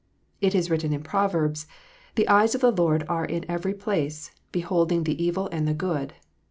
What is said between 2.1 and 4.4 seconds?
The eyes of the Lord are in every place,